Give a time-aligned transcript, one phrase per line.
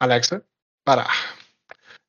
[0.00, 0.42] Alexa,
[0.84, 1.36] parar.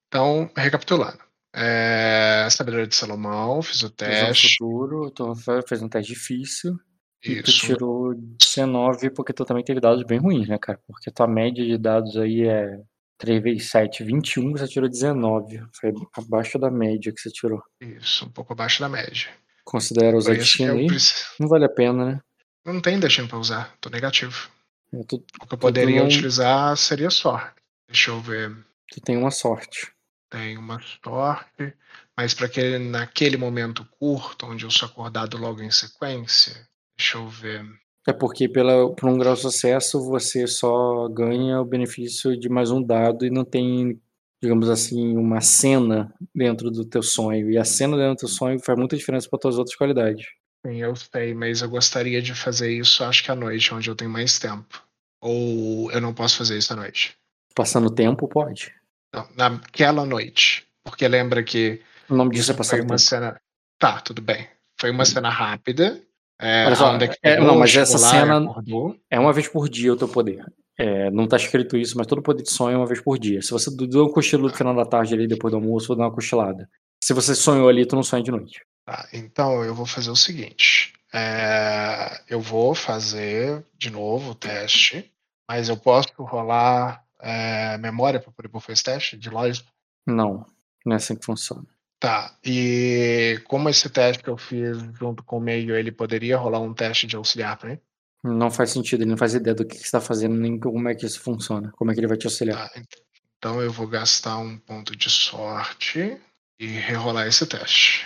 [0.07, 1.19] Então, recapitulando.
[1.53, 4.55] É, sabedoria de Salomão, fiz o teste.
[4.57, 5.33] futuro, tu
[5.67, 6.79] fez um teste difícil.
[7.23, 7.65] E tu Isso.
[7.67, 10.79] tirou 19 porque tu também teve dados bem ruins, né, cara?
[10.87, 12.79] Porque tua média de dados aí é
[13.19, 15.61] 3 vezes 7, 21, você tirou 19.
[15.79, 17.61] Foi abaixo da média que você tirou.
[17.79, 19.29] Isso, um pouco abaixo da média.
[19.63, 20.87] Considera usar isso destino eu aí?
[20.87, 21.25] preciso.
[21.39, 22.19] Não vale a pena, né?
[22.65, 24.49] Não tem destino pra usar, tô negativo.
[24.91, 27.60] É, Tu, O que eu poderia não- utilizar seria sorte.
[27.91, 28.55] Deixa eu ver.
[28.89, 29.91] tu tem uma sorte.
[30.29, 31.73] Tem uma sorte,
[32.15, 36.53] mas para aquele naquele momento curto, onde eu sou acordado logo em sequência,
[36.97, 37.65] deixa eu ver.
[38.07, 42.71] É porque pela, por um grau de sucesso você só ganha o benefício de mais
[42.71, 44.01] um dado e não tem,
[44.41, 47.51] digamos assim, uma cena dentro do teu sonho.
[47.51, 50.27] E a cena dentro do teu sonho faz muita diferença para tuas outras qualidades.
[50.65, 53.95] Sim, eu sei, mas eu gostaria de fazer isso, acho que à noite, onde eu
[53.95, 54.81] tenho mais tempo.
[55.19, 57.19] Ou eu não posso fazer isso à noite.
[57.55, 58.73] Passando tempo, pode.
[59.13, 60.65] Não, naquela noite.
[60.83, 62.99] Porque lembra que O nome disso é passar foi o uma tempo.
[63.01, 63.39] cena.
[63.79, 64.47] Tá, tudo bem.
[64.79, 66.01] Foi uma cena rápida.
[66.39, 68.95] É, Olha só, é não, mas essa cena- acordou.
[69.09, 70.43] É uma vez por dia o teu poder.
[70.77, 73.41] É, não tá escrito isso, mas todo poder de sonho é uma vez por dia.
[73.43, 76.05] Se você dá um cochilo no final da tarde ali, depois do almoço, vou dar
[76.05, 76.67] uma cochilada.
[77.03, 78.61] Se você sonhou ali, tu não sonha de noite.
[78.85, 80.93] Tá, então eu vou fazer o seguinte.
[81.13, 85.11] é, eu vou fazer de novo o teste,
[85.47, 89.69] mas eu posso rolar é, memória para poder pôr esse teste de lógica?
[90.05, 90.45] Não,
[90.85, 91.65] não é assim que funciona.
[91.99, 96.59] Tá, e como esse teste que eu fiz junto com o meio, ele poderia rolar
[96.59, 97.79] um teste de auxiliar para mim?
[98.23, 100.87] Não faz sentido, ele não faz ideia do que, que você tá fazendo, nem como
[100.89, 102.69] é que isso funciona, como é que ele vai te auxiliar.
[102.69, 103.01] Tá, ent-
[103.37, 106.19] então eu vou gastar um ponto de sorte
[106.59, 108.05] e rerolar esse teste.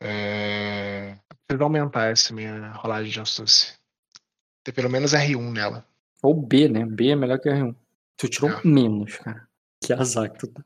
[0.00, 1.16] É...
[1.46, 3.74] Preciso aumentar essa minha rolagem de astúcia.
[4.64, 5.86] Ter pelo menos R1 nela.
[6.22, 6.84] Ou B, né?
[6.84, 7.74] B é melhor que R1.
[8.16, 8.60] Tu tirou É.
[8.64, 9.46] menos, cara.
[9.84, 10.62] Que azar que tu tá.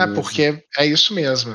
[0.00, 1.52] É porque é isso mesmo.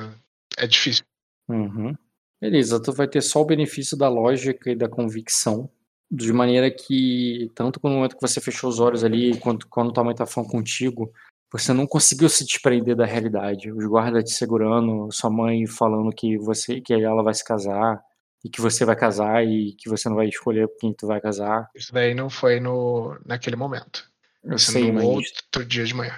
[0.58, 1.04] É difícil.
[1.48, 1.96] Uhum.
[2.42, 5.70] Beleza, tu vai ter só o benefício da lógica e da convicção,
[6.12, 10.04] de maneira que, tanto no momento que você fechou os olhos ali, quanto quando tua
[10.04, 11.12] mãe tá falando contigo,
[11.52, 13.72] você não conseguiu se desprender da realidade.
[13.72, 18.02] Os guardas te segurando, sua mãe falando que você, que ela vai se casar,
[18.44, 21.70] e que você vai casar, e que você não vai escolher quem tu vai casar.
[21.76, 24.09] Isso daí não foi no, naquele momento.
[24.44, 26.14] Eu Isso sei, mas, outro dia de manhã.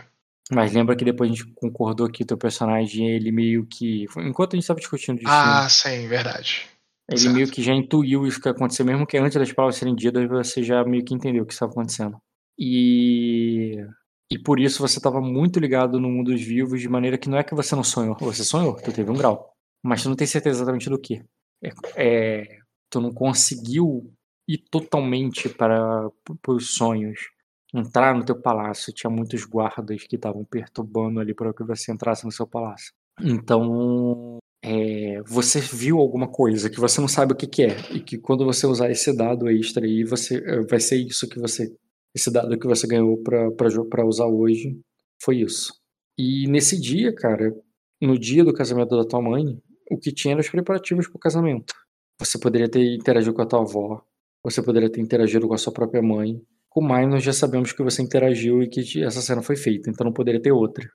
[0.51, 4.05] mas lembra que depois a gente concordou que teu personagem, ele meio que.
[4.17, 5.31] Enquanto a gente tava discutindo disso.
[5.31, 6.67] Ah, sim, verdade.
[7.09, 7.33] Ele Certo.
[7.33, 10.27] meio que já intuiu isso que ia acontecer, mesmo que antes das palavras serem ditas,
[10.29, 12.17] você já meio que entendeu o que estava acontecendo.
[12.57, 13.75] E.
[14.31, 17.37] E por isso você estava muito ligado no mundo dos vivos, de maneira que não
[17.37, 18.15] é que você não sonhou.
[18.21, 19.51] Você sonhou, tu teve um grau.
[19.83, 21.21] Mas tu não tem certeza exatamente do que.
[21.61, 22.57] É, é,
[22.89, 24.13] tu não conseguiu
[24.47, 26.09] ir totalmente para,
[26.41, 27.19] para os sonhos.
[27.73, 28.93] Entrar no teu palácio.
[28.93, 32.93] Tinha muitos guardas que estavam perturbando ali para que você entrasse no seu palácio.
[33.19, 37.99] Então, é, você viu alguma coisa que você não sabe o que, que é e
[37.99, 41.75] que quando você usar esse dado extra aí, você eh, vai ser isso que você,
[42.15, 44.79] esse dado que você ganhou para usar hoje,
[45.21, 45.73] foi isso.
[46.17, 47.55] E nesse dia, cara,
[47.99, 49.59] no dia do casamento da tua mãe,
[49.89, 51.73] o que tinha eram os preparativos para o casamento.
[52.19, 54.03] Você poderia ter interagido com a tua avó,
[54.43, 56.39] você poderia ter interagido com a sua própria mãe.
[56.71, 60.05] Com o nós já sabemos que você interagiu e que essa cena foi feita, então
[60.05, 60.89] não poderia ter outra.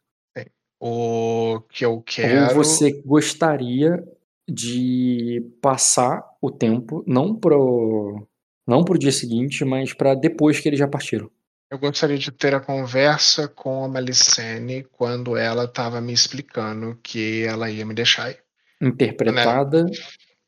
[0.80, 2.48] O que eu quero.
[2.48, 4.02] Ou você gostaria
[4.48, 8.26] de passar o tempo, não pro,
[8.66, 11.30] não pro dia seguinte, mas para depois que eles já partiram.
[11.70, 17.44] Eu gostaria de ter a conversa com a Malicene quando ela estava me explicando que
[17.44, 18.36] ela ia me deixar aí.
[18.80, 19.84] Interpretada,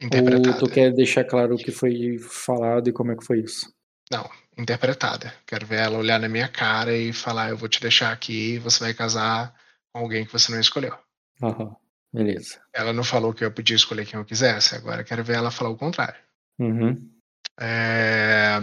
[0.00, 0.48] Interpretada.
[0.48, 3.70] ou tu quer deixar claro o que foi falado e como é que foi isso?
[4.10, 5.32] Não, interpretada.
[5.46, 8.80] Quero ver ela olhar na minha cara e falar: eu vou te deixar aqui, você
[8.80, 9.54] vai casar
[9.92, 10.96] com alguém que você não escolheu.
[11.42, 11.74] Aham,
[12.12, 12.60] beleza.
[12.74, 15.70] Ela não falou que eu podia escolher quem eu quisesse, agora quero ver ela falar
[15.70, 16.20] o contrário.
[16.58, 17.10] Uhum.
[17.60, 18.58] É...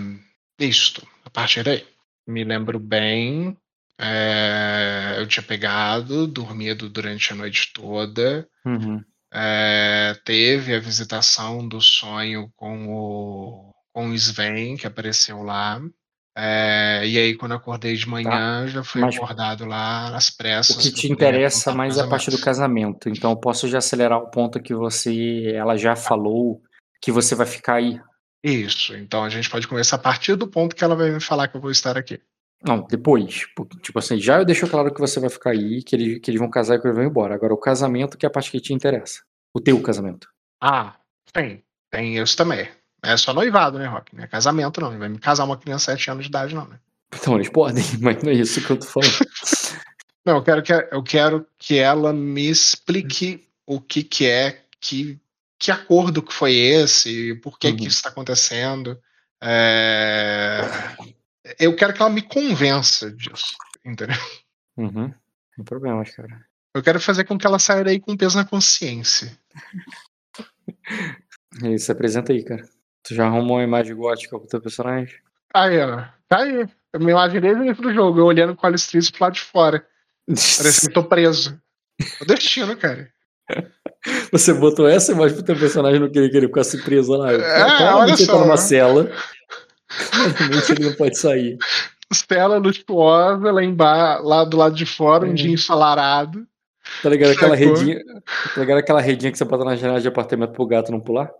[0.60, 1.86] Isto, a partir daí.
[2.28, 3.58] Me lembro bem.
[4.00, 8.48] é, Eu tinha pegado, dormido durante a noite toda.
[8.66, 9.04] Uhum.
[9.34, 15.82] É, teve a visitação do sonho com o, com o Sven, que apareceu lá.
[16.38, 19.08] É, e aí, quando eu acordei de manhã, já fui Tá.
[19.08, 20.76] Mas- acordado lá nas pressas.
[20.76, 23.08] O que te interessa aprontar mais é a parte do casamento.
[23.08, 26.62] Então eu posso já acelerar o ponto que você, ela já falou
[27.02, 28.02] que você vai ficar aí.
[28.44, 31.48] Isso, então a gente pode começar a partir do ponto que ela vai me falar
[31.48, 32.20] que eu vou estar aqui.
[32.62, 33.46] Não, depois.
[33.56, 36.30] Porque, Tipo assim, já eu deixo claro que você vai ficar aí, que eles, que
[36.32, 37.34] eles vão casar e que eles vão embora.
[37.34, 39.22] Agora, o casamento que é a parte que te interessa.
[39.54, 40.28] O teu casamento.
[40.62, 40.98] Ah,
[41.32, 41.64] tem.
[41.90, 42.68] Tem isso também.
[43.06, 44.16] É só noivado, né, Rock?
[44.16, 44.92] Não é casamento, não.
[44.92, 46.80] Não vai me casar uma criança de 7 anos de idade, não, né?
[47.14, 49.12] Então, eles podem, mas não é isso que eu tô falando.
[50.26, 55.20] Não, eu quero que, eu quero que ela me explique o que, que é, que,
[55.60, 57.76] que acordo que foi esse, por que, uhum.
[57.76, 59.00] que isso está acontecendo.
[59.40, 60.62] É...
[61.60, 63.56] Eu quero que ela me convença disso,
[63.86, 64.18] entendeu?
[64.76, 65.14] Uhum.
[65.54, 66.44] Sem problemas, cara.
[66.74, 69.32] Eu quero fazer com que ela saia daí com peso na consciência.
[71.64, 72.68] E se apresenta aí, cara.
[73.08, 75.16] Tu já arrumou uma imagem gótica pro teu personagem?
[75.54, 76.04] Aí, ó.
[76.28, 76.68] Tá aí.
[76.92, 79.86] Eu me imaginei dentro do jogo, eu olhando com a Alice pro lado de fora.
[80.28, 81.60] Parece que tô preso.
[82.22, 83.10] O destino, cara.
[84.32, 87.32] Você botou essa imagem pro teu personagem não querer que ele ficasse preso lá.
[87.32, 88.34] É, olha só.
[88.34, 89.12] tá numa cela.
[90.12, 91.58] Claramente ele não pode sair.
[92.14, 95.30] Cela luxuosa lá embaixo, lá do lado de fora, é.
[95.30, 96.46] um dia ensolarado.
[97.02, 98.00] Tá ligado aquela redinha?
[98.54, 101.32] Tá ligado aquela redinha que você bota na janela de apartamento pro gato não pular?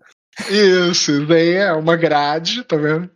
[0.50, 3.10] Isso, daí é uma grade, tá vendo?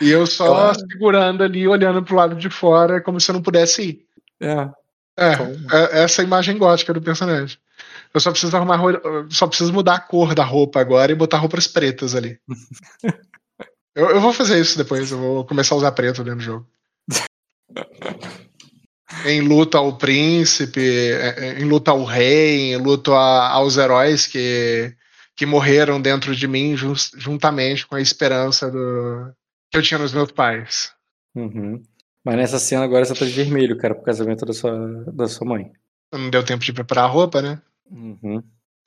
[0.00, 0.78] E eu só claro.
[0.78, 4.06] segurando ali, olhando pro lado de fora, como se eu não pudesse ir.
[4.40, 4.70] É.
[5.16, 5.32] É,
[5.72, 7.58] é essa é imagem gótica do personagem.
[8.14, 8.78] Eu só preciso arrumar,
[9.30, 12.38] só preciso mudar a cor da roupa agora e botar roupas pretas ali.
[13.94, 16.66] eu, eu vou fazer isso depois, eu vou começar a usar preto dentro do jogo.
[19.24, 24.94] em luta ao príncipe, é, em luta ao rei, em luta a, aos heróis que,
[25.42, 29.32] que morreram dentro de mim juntamente com a esperança do,
[29.68, 30.92] que eu tinha nos meus pais.
[31.34, 31.82] Uhum.
[32.24, 35.44] Mas nessa cena agora você tá de vermelho, cara, pro casamento da sua, da sua
[35.44, 35.72] mãe.
[36.12, 37.60] Não deu tempo de preparar a roupa, né?
[37.90, 38.40] Uhum.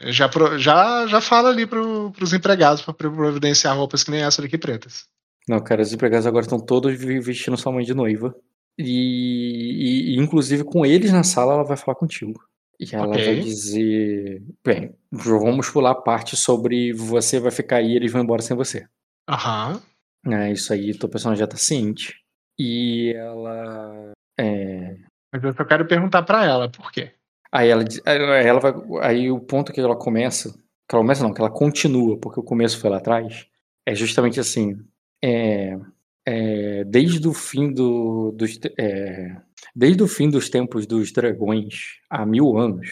[0.03, 4.57] Já, já, já fala ali pro, pros empregados pra providenciar roupas que nem essa daqui
[4.57, 5.03] pretas.
[5.49, 8.33] Não, cara, os empregados agora estão todos vestindo sua mãe de noiva.
[8.79, 12.39] E, e, inclusive com eles na sala ela vai falar contigo.
[12.79, 13.25] E ela okay.
[13.25, 18.21] vai dizer: Bem, vamos pular a parte sobre você vai ficar aí e eles vão
[18.21, 18.87] embora sem você.
[19.29, 19.81] Aham.
[20.27, 22.15] É, isso aí, tua personagem já tá ciente.
[22.59, 24.11] E ela.
[24.39, 24.97] É...
[25.33, 27.11] Mas eu só quero perguntar para ela por quê.
[27.51, 28.73] Aí ela, ela vai.
[29.01, 30.51] Aí o ponto que ela começa.
[30.87, 33.47] Que ela começa não, que ela continua, porque o começo foi lá atrás.
[33.85, 34.77] É justamente assim.
[35.23, 35.77] É,
[36.25, 39.35] é, desde o fim do, dos, é,
[39.75, 42.89] desde o fim dos tempos dos dragões há mil anos,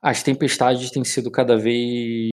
[0.00, 2.30] as tempestades têm sido cada vez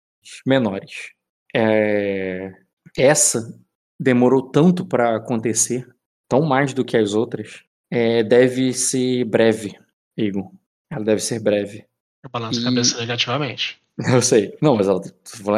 [0.46, 1.12] menores.
[1.54, 2.52] É,
[2.96, 3.54] essa
[4.00, 5.86] demorou tanto para acontecer,
[6.28, 9.78] tão mais do que as outras, é, deve ser breve,
[10.16, 10.50] Igor.
[10.90, 11.84] Ela deve ser breve.
[12.24, 12.58] Eu e...
[12.58, 13.80] a cabeça negativamente.
[14.14, 14.56] Eu sei.
[14.62, 15.02] Não, mas ela,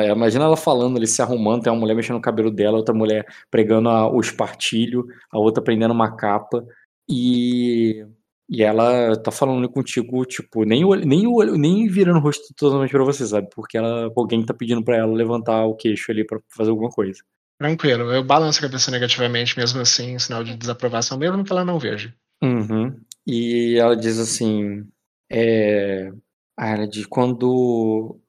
[0.07, 3.27] imagina ela falando, ele se arrumando, tem uma mulher mexendo no cabelo dela, outra mulher
[3.51, 6.65] pregando a, o espartilho, a outra prendendo uma capa.
[7.09, 8.05] E,
[8.49, 11.25] e ela tá falando contigo, tipo, nem, nem,
[11.59, 13.49] nem virando o rosto totalmente pra você, sabe?
[13.55, 17.21] Porque ela, alguém tá pedindo pra ela levantar o queixo ali pra fazer alguma coisa.
[17.59, 21.79] Tranquilo, eu balanço a cabeça negativamente, mesmo assim, sinal de desaprovação, mesmo que ela não
[21.79, 22.15] veja.
[22.43, 22.99] Uhum.
[23.27, 24.87] E ela diz assim:
[25.31, 26.11] é,
[26.59, 28.20] ela diz, quando Assim,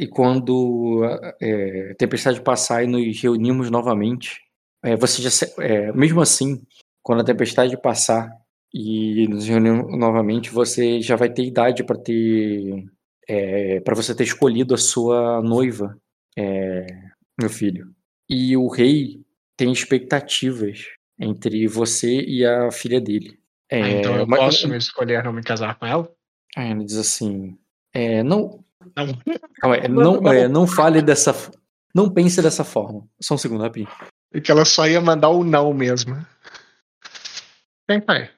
[0.00, 1.02] e quando
[1.40, 4.40] é, a tempestade passar e nos reunimos novamente,
[4.82, 6.62] é, você já, é, mesmo assim,
[7.02, 8.30] quando a tempestade passar
[8.72, 12.84] e nos reunimos novamente, você já vai ter idade para ter,
[13.28, 15.98] é, para você ter escolhido a sua noiva,
[16.36, 16.86] é,
[17.38, 17.92] meu filho.
[18.28, 19.22] E o rei
[19.56, 20.84] tem expectativas
[21.18, 23.38] entre você e a filha dele.
[23.70, 26.10] É, ah, então eu mas, posso me escolher não me casar com ela?
[26.56, 27.58] Ele diz assim,
[28.24, 28.64] não,
[28.96, 31.34] não, é, não, é, não fale dessa.
[31.94, 33.06] Não pense dessa forma.
[33.20, 33.90] Só um segundo, rapidinho.
[34.32, 36.16] E que ela só ia mandar o não mesmo.
[37.88, 38.30] Quem pai?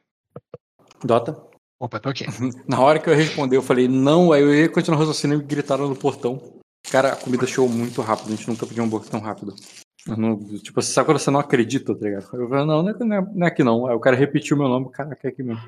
[1.05, 1.37] Dota.
[1.79, 2.27] Opa, tô aqui.
[2.69, 5.89] Na hora que eu respondi, eu falei não, aí eu ia continuar raciocinando e gritaram
[5.89, 6.61] no portão.
[6.91, 9.55] Cara, a comida chegou muito rápido, a gente nunca pediu um hambúrguer tão rápido.
[10.07, 12.23] Não, tipo, sabe quando você não acredita, tá ligado?
[12.33, 13.87] Eu falei, não, não é, não é aqui não.
[13.87, 15.63] Aí o cara repetiu meu nome, caraca, é aqui mesmo.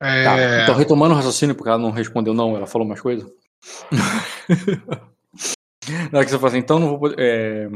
[0.00, 0.24] É...
[0.24, 3.30] Tá, então retomando o raciocínio, porque ela não respondeu não, ela falou mais coisa.
[6.10, 7.16] Na hora que você fala assim, então não vou poder.
[7.18, 7.68] É,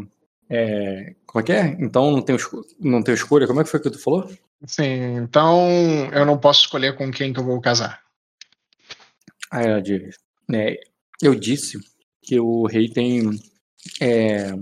[0.50, 1.76] é, como é que é?
[1.80, 2.38] Então não tenho,
[2.80, 3.46] não tenho escolha?
[3.46, 4.30] Como é que foi que tu falou?
[4.66, 5.68] Sim, então
[6.12, 8.02] eu não posso escolher com quem que eu vou casar.
[9.52, 10.16] Ela diz,
[10.48, 10.76] né,
[11.22, 11.78] eu disse
[12.22, 13.30] que o rei tem.
[14.00, 14.52] É,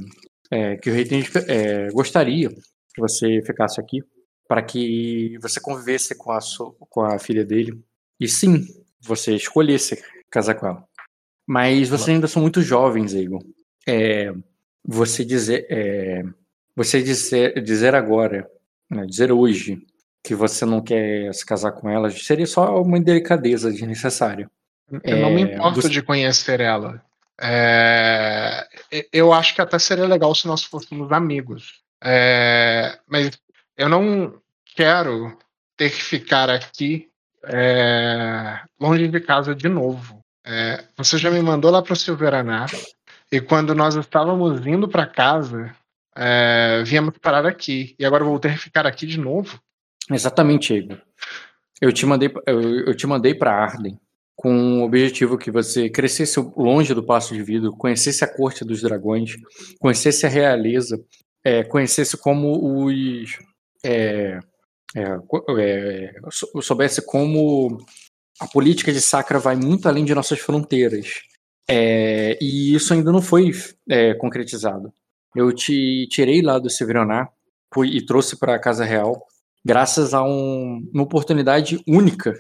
[0.51, 4.03] é, que o rei tem, é, gostaria que você ficasse aqui
[4.49, 6.39] para que você convivesse com a,
[6.89, 7.83] com a filha dele.
[8.21, 8.65] E sim,
[9.01, 10.86] você escolhesse casar com ela.
[11.47, 13.43] Mas vocês ainda são muito jovens, Igor.
[13.87, 14.33] É,
[14.85, 16.23] você dizer, é,
[16.75, 18.49] você dizer, dizer agora,
[18.91, 19.81] né, dizer hoje
[20.25, 24.51] que você não quer se casar com ela seria só uma delicadeza desnecessária.
[25.05, 25.89] Eu não me é, importo você...
[25.89, 27.01] de conhecer ela.
[27.41, 28.67] É,
[29.13, 31.83] eu acho que até seria legal se nós fôssemos amigos.
[32.03, 33.31] É, mas
[33.77, 34.41] eu não
[34.75, 35.37] quero
[35.77, 37.09] ter que ficar aqui
[37.45, 40.25] é, longe de casa de novo.
[40.47, 42.67] É, você já me mandou lá para o Silveraná
[43.33, 45.75] e quando nós estávamos indo para casa,
[46.17, 49.61] é, viemos parar aqui e agora ter que ficar aqui de novo.
[50.09, 50.99] Exatamente, Igor.
[51.81, 53.99] Eu te mandei, eu, eu te mandei para Arden
[54.37, 58.83] com o objetivo que você crescesse longe do Passo de Vidro, conhecesse a corte dos
[58.83, 59.35] dragões,
[59.81, 61.03] conhecesse a realeza,
[61.43, 63.39] é, conhecesse como os
[63.85, 64.39] é,
[64.95, 66.15] é, é
[66.61, 67.79] soubesse como
[68.41, 71.23] a política de Sacra vai muito além de nossas fronteiras.
[71.69, 73.51] É, e isso ainda não foi
[73.89, 74.93] é, concretizado.
[75.35, 77.31] Eu te tirei lá do Severonar
[77.85, 79.27] e trouxe para a Casa Real,
[79.65, 82.33] graças a um, uma oportunidade única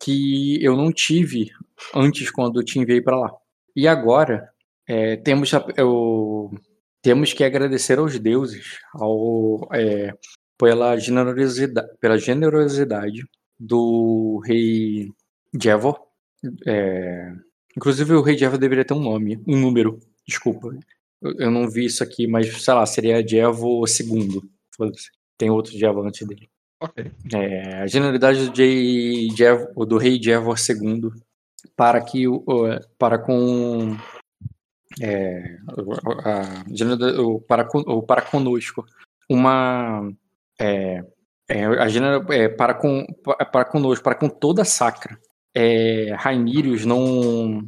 [0.00, 1.50] que eu não tive
[1.94, 3.32] antes quando te enviei para lá.
[3.74, 4.48] E agora
[4.86, 6.52] é, temos, eu,
[7.02, 10.12] temos que agradecer aos deuses ao, é,
[10.58, 13.24] pela, generosidade, pela generosidade
[13.58, 15.10] do rei
[15.60, 16.00] Jevor.
[16.66, 17.32] É,
[17.76, 20.76] inclusive o rei Jevor deveria ter um nome, um número, desculpa.
[21.22, 24.42] Eu, eu não vi isso aqui, mas sei lá, seria Jevor II.
[25.38, 26.48] Tem outro Jevor antes dele.
[26.80, 27.10] Okay.
[27.32, 31.10] É, a generalidade do, Jev, do rei Jevor II
[31.76, 32.24] para que
[32.98, 33.96] para com
[35.00, 35.56] é,
[36.24, 37.68] a, para,
[38.06, 38.84] para conosco
[39.28, 40.12] uma
[40.60, 41.04] é,
[41.48, 43.06] é, a general, é, para com
[43.50, 45.18] para conosco para com toda a sacra
[45.56, 46.16] é,
[46.86, 47.62] não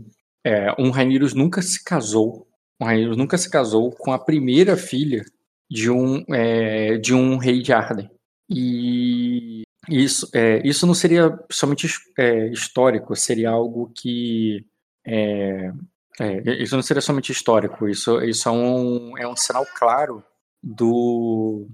[0.44, 2.46] é, um Rainirius nunca se casou
[2.80, 5.24] um nunca se casou com a primeira filha
[5.70, 8.10] de um é, de um rei de Arden
[8.48, 11.88] e isso, é, isso não seria somente
[12.18, 14.64] é, histórico, seria algo que.
[15.06, 15.72] É,
[16.18, 20.24] é, isso não seria somente histórico, isso, isso é, um, é um sinal claro
[20.62, 21.68] do,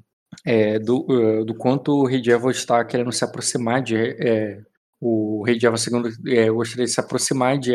[0.83, 3.97] do, do quanto o rei Diavo está querendo se aproximar de.
[5.03, 7.73] É, o rei Diavo II gostaria de se aproximar de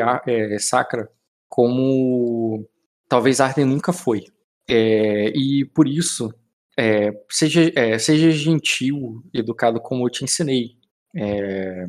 [0.60, 1.10] Sacra
[1.50, 2.68] como
[3.10, 4.24] talvez Arden nunca foi.
[4.70, 6.30] e por isso
[6.78, 10.78] é, seja, é, seja gentil, educado como eu te ensinei.
[11.16, 11.88] É,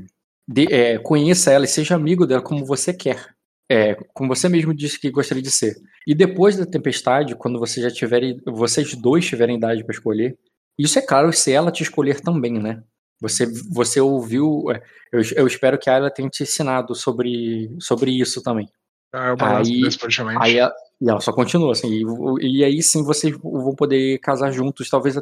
[0.49, 3.37] de, é, conheça ela e seja amigo dela como você quer.
[3.71, 5.76] É, como você mesmo disse que gostaria de ser.
[6.07, 10.38] E depois da tempestade, quando você já tiverem, vocês dois tiverem idade para escolher,
[10.78, 12.83] isso é claro se ela te escolher também, né?
[13.20, 14.70] Você, você ouviu.
[14.70, 14.82] É,
[15.12, 18.68] eu, eu espero que ela tenha te ensinado sobre, sobre isso também.
[19.12, 19.82] Ah, é aí,
[20.38, 20.70] aí,
[21.00, 21.88] e ela só continua, assim.
[22.40, 25.16] E, e aí sim vocês vão poder casar juntos, talvez.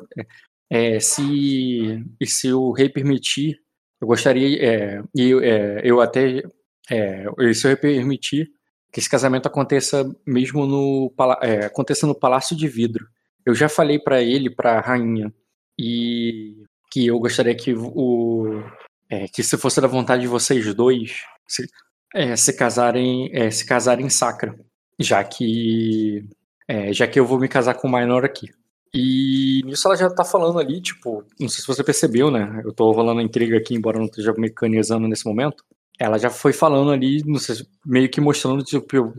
[0.69, 3.61] É, se, e se o rei permitir,
[4.01, 4.59] eu gostaria.
[4.61, 6.43] É, eu, é, eu até.
[6.91, 7.25] É,
[7.55, 8.51] se o rei permitir
[8.93, 11.13] que esse casamento aconteça mesmo no,
[11.43, 13.07] é, aconteça no Palácio de Vidro.
[13.45, 15.33] Eu já falei para ele, para a rainha,
[15.79, 18.63] e que eu gostaria que o.
[19.09, 21.67] É, que se fosse da vontade de vocês dois, se,
[22.15, 24.57] é, se casarem, é, se casarem sacra
[24.99, 26.25] já que
[26.69, 28.49] é, já que eu vou me casar com o minor aqui.
[28.95, 32.63] E nisso ela já tá falando ali, tipo, não sei se você percebeu, né?
[32.65, 35.65] Eu tô rolando intriga aqui, embora não esteja mecanizando nesse momento.
[35.99, 39.13] Ela já foi falando ali, não sei, meio que mostrando, tipo,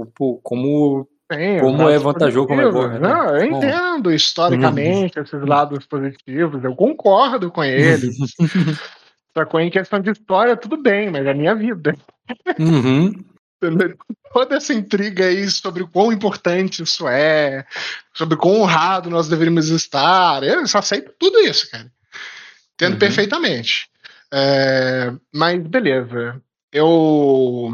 [0.44, 2.88] como Sim, como é vantajoso, como é bom.
[2.88, 3.00] Né?
[3.00, 5.26] Não, eu entendo historicamente uhum.
[5.26, 8.16] esses lados positivos, eu concordo com eles.
[9.38, 11.96] Só que em questão de história, tudo bem, mas é a minha vida.
[12.58, 13.14] Uhum
[14.34, 17.66] toda essa intriga aí sobre o quão importante isso é,
[18.14, 20.44] sobre quão honrado nós deveríamos estar.
[20.44, 21.92] Eu só sei tudo isso, cara.
[22.76, 23.00] Entendo uhum.
[23.00, 23.90] perfeitamente.
[24.32, 26.42] É, mas beleza.
[26.72, 27.74] Eu.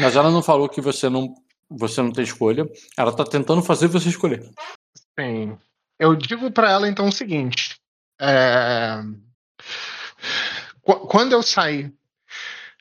[0.00, 1.34] Mas ela não falou que você não,
[1.76, 2.68] você não tem escolha.
[2.96, 4.48] Ela tá tentando fazer você escolher.
[5.18, 5.58] Sim.
[5.98, 7.76] Eu digo para ela então o seguinte.
[8.20, 9.00] É...
[10.82, 11.92] Quando eu saí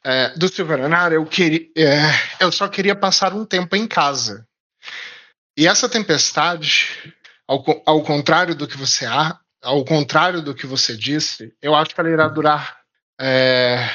[0.03, 2.01] é, do Silveranar, eu, queria, é,
[2.39, 4.45] eu só queria passar um tempo em casa.
[5.57, 7.13] E essa tempestade,
[7.47, 11.95] ao, ao contrário do que você há, ao contrário do que você disse, eu acho
[11.95, 12.81] que ela irá durar
[13.19, 13.89] é,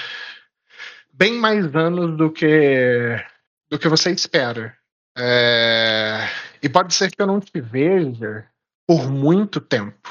[1.12, 3.22] bem mais anos do que
[3.68, 4.77] do que você espera.
[5.18, 6.28] É,
[6.62, 8.46] e pode ser que eu não te veja
[8.86, 10.08] por muito tempo.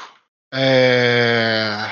[0.52, 1.90] É,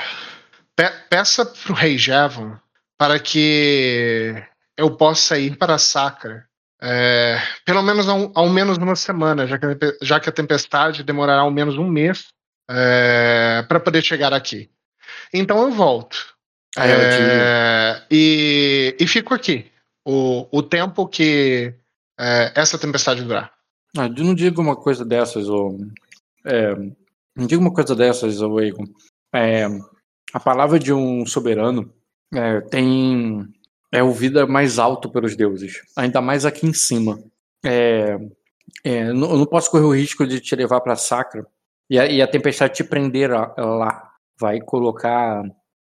[0.75, 2.57] pe peça para o rei Jevon
[2.97, 4.33] para que
[4.75, 6.45] eu possa ir para a Sacra.
[6.79, 9.65] É, pelo menos ao, ao, menos uma semana, já que,
[10.01, 12.27] já que a tempestade demorará ao menos um mês
[12.69, 14.69] é, para poder chegar aqui.
[15.33, 16.35] Então eu volto.
[16.77, 19.71] É, e, e, fico aqui
[20.05, 21.73] o, o tempo que
[22.19, 23.51] é, essa tempestade durar.
[23.97, 25.77] Ah, não diga uma coisa dessas, ou.
[26.45, 26.75] É,
[27.35, 28.85] não diga uma coisa dessas, ou Egon.
[29.33, 29.67] É,
[30.33, 31.93] a palavra de um soberano
[32.33, 33.47] É, tem.
[33.91, 35.81] É o vida mais alto pelos deuses.
[35.95, 37.19] Ainda mais aqui em cima.
[37.65, 38.17] É,
[38.83, 41.47] é, não, eu não posso correr o risco de te levar para Sacra
[41.89, 44.11] e a, e a tempestade te prender lá.
[44.39, 45.41] Vai colocar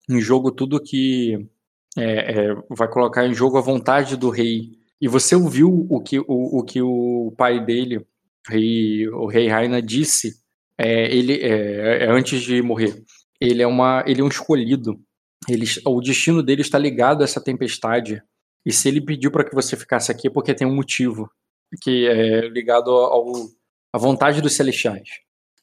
[0.09, 1.49] em jogo tudo que.
[1.97, 4.78] É, é, vai colocar em jogo a vontade do rei.
[5.01, 8.05] E você ouviu o que o, o, que o pai dele,
[8.49, 10.41] rei, o rei Raina, disse
[10.77, 13.03] é, ele, é, é, antes de morrer.
[13.41, 15.01] Ele é, uma, ele é um escolhido.
[15.49, 18.23] Ele, o destino dele está ligado a essa tempestade.
[18.67, 21.31] E se ele pediu para que você ficasse aqui é porque tem um motivo
[21.81, 23.33] que é ligado ao,
[23.93, 25.09] à vontade dos celestiais.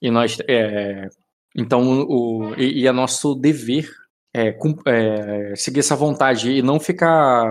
[0.02, 1.10] E nós, é,
[1.56, 3.90] então, o, e, e é nosso dever
[4.34, 4.50] é,
[4.88, 7.50] é, seguir essa vontade e não ficar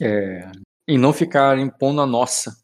[0.00, 0.50] é,
[0.86, 2.56] e não ficar impondo a nossa.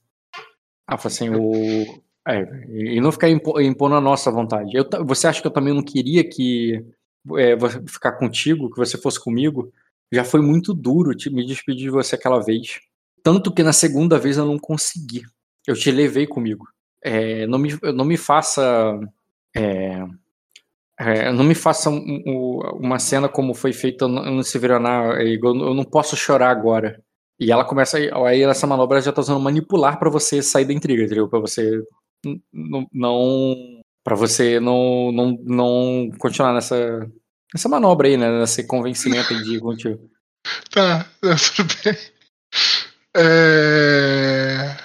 [0.87, 4.71] Ah, assim, o, é, e não ficar impondo a nossa vontade.
[4.75, 6.85] Eu, você acha que eu também não queria que
[7.39, 7.57] é,
[7.87, 9.73] ficar contigo, que você fosse comigo?
[10.13, 12.81] Já foi muito duro te, me despedir de você aquela vez.
[13.23, 15.23] Tanto que na segunda vez eu não consegui.
[15.67, 16.67] Eu te levei comigo.
[17.03, 18.99] É, não, me, não me faça.
[19.57, 20.03] É,
[20.99, 25.15] é, não me faça um, um, uma cena como foi feita no Severaná.
[25.23, 27.03] Eu não posso chorar agora.
[27.41, 27.99] E ela começa.
[28.27, 31.29] Aí essa manobra já tá usando manipular para você sair da intriga, entendeu?
[31.29, 31.83] Pra você
[32.93, 33.81] não.
[34.05, 37.09] para você não, não, não continuar nessa.
[37.55, 38.41] Nessa manobra aí, né?
[38.41, 40.11] Nesse convencimento aí de contigo.
[40.71, 41.05] Tá,
[41.57, 41.95] tudo bem.
[43.15, 44.77] É...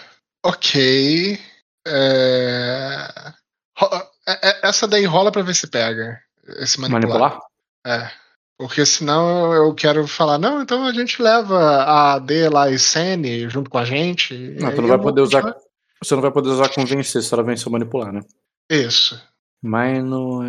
[0.44, 1.40] Ok.
[1.88, 3.08] É...
[4.28, 6.20] é, é essa daí rola pra ver se pega.
[6.60, 7.38] Esse manipular.
[7.38, 7.40] manipular?
[7.86, 8.23] É.
[8.64, 13.50] Porque senão eu quero falar, não, então a gente leva a AD lá e Sene
[13.50, 14.34] junto com a gente.
[14.58, 15.54] Não, tu não vai poder usar.
[16.02, 18.22] Você não vai poder usar convencer se ela vencer manipular, né?
[18.72, 19.22] Isso.
[19.62, 20.44] Mano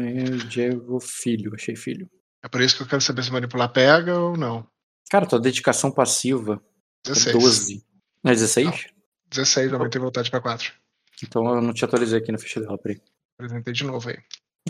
[0.48, 2.08] Diego Filho, achei filho.
[2.40, 4.64] É por isso que eu quero saber se manipular pega ou não.
[5.10, 6.62] Cara, tua dedicação passiva
[7.04, 7.34] 16.
[7.34, 7.86] é 12.
[8.22, 8.66] Não é 16?
[8.66, 8.74] Não.
[9.30, 10.72] 16, eu aumentei vontade pra 4.
[11.20, 13.00] Então eu não te atualizei aqui na ficha dela, peraí.
[13.36, 14.18] Apresentei de novo aí.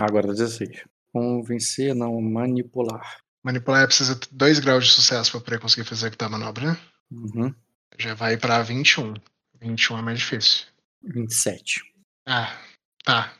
[0.01, 0.83] Agora tá 16.
[1.13, 3.23] Convencer, não, manipular.
[3.45, 6.79] Manipular precisa ter 2 graus de sucesso pra poder conseguir fazer executar a manobra, né?
[7.13, 7.55] Uhum.
[7.99, 9.13] Já vai pra 21.
[9.61, 10.65] 21 é mais difícil.
[11.03, 11.83] 27.
[12.27, 12.57] Ah,
[13.05, 13.35] tá.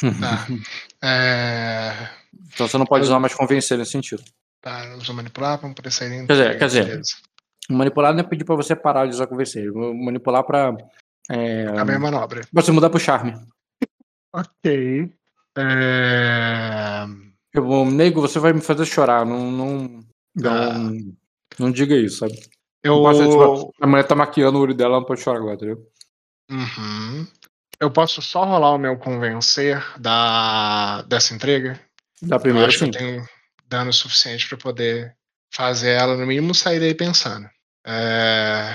[0.00, 0.46] Tá.
[1.02, 2.08] é...
[2.54, 4.22] Então você não pode usar mais convencer nesse sentido.
[4.60, 7.02] Tá, usa manipular pra não poder sair Quer dizer, quer dizer,
[7.68, 9.70] manipular não é pedir pra você parar de usar convencer.
[9.72, 10.76] Manipular pra.
[11.28, 11.66] É...
[11.76, 12.42] A minha manobra.
[12.52, 13.34] Você mudar pro charme.
[14.32, 15.12] Ok.
[15.58, 17.04] É...
[17.52, 19.26] Eu, nego, você vai me fazer chorar.
[19.26, 20.90] Não, não, não, ah.
[21.58, 22.38] não diga isso, sabe?
[22.82, 23.02] Eu...
[23.02, 25.86] Posso, tipo, a mulher tá maquiando o olho dela, ela não pode chorar agora, entendeu?
[26.50, 27.26] Uhum.
[27.78, 31.80] Eu posso só rolar o meu convencer da, dessa entrega?
[32.22, 32.90] Da primeira, eu acho sim.
[32.90, 33.28] que eu tenho
[33.68, 35.16] dano suficiente para poder
[35.52, 37.48] fazer ela, no mínimo, sair daí pensando.
[37.86, 38.74] É...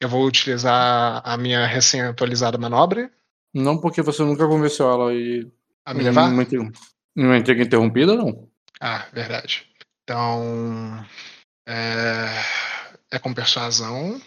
[0.00, 3.10] Eu vou utilizar a minha recém-atualizada manobra.
[3.52, 5.50] Não, porque você nunca convenceu ela e.
[5.84, 6.30] A me levar?
[7.14, 8.48] Numa entrega interrompida, não.
[8.80, 9.66] Ah, verdade.
[10.02, 11.04] Então.
[11.68, 12.26] É,
[13.10, 14.20] é com persuasão,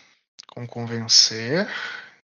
[0.48, 1.68] com convencer.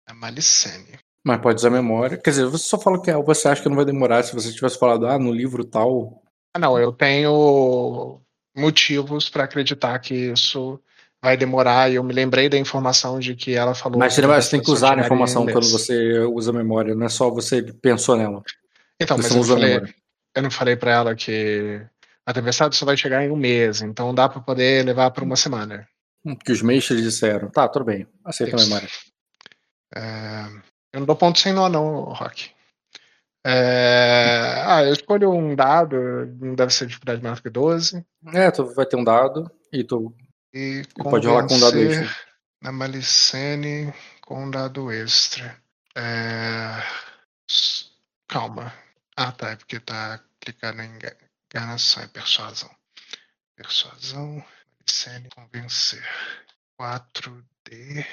[0.08, 1.00] É Malicene.
[1.24, 2.18] Mas pode usar memória.
[2.18, 4.54] Quer dizer, você só fala que é, você acha que não vai demorar se você
[4.54, 6.22] tivesse falado, ah, no livro tal.
[6.54, 8.22] Ah, não, eu tenho
[8.56, 10.80] motivos para acreditar que isso
[11.22, 13.98] vai demorar e eu me lembrei da informação de que ela falou.
[13.98, 17.64] Mas você tem que usar a informação quando você usa memória, não é só você
[17.64, 18.44] pensou nela.
[19.02, 19.82] Então, você mas eu, falei,
[20.36, 21.82] eu não falei para ela que
[22.26, 25.36] a tempestade só vai chegar em um mês, então dá para poder levar para uma
[25.36, 25.88] semana.
[26.44, 27.50] Que os mestres disseram.
[27.50, 28.08] Tá, tudo bem.
[28.24, 28.90] Aceita a memória.
[29.96, 30.46] É...
[30.92, 32.52] Eu não dou ponto sem nó, não, Rock.
[33.46, 34.64] É...
[34.68, 35.96] Ah, eu escolho um dado,
[36.40, 38.04] não deve ser dificuldade maior que 12.
[38.34, 40.14] É, tu vai ter um dado e tu
[40.52, 42.10] e pode rolar com um dado extra.
[42.62, 45.56] Na Malicene com um dado extra.
[45.96, 46.82] É...
[48.28, 48.74] Calma.
[49.18, 51.00] Ah, tá, é porque tá clicando em
[51.54, 52.70] enganação, é persuasão.
[53.56, 54.44] Persuasão,
[54.78, 56.04] Malicene, convencer.
[56.80, 58.06] 4D.